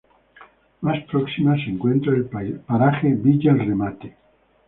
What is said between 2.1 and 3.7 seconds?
el paraje villa El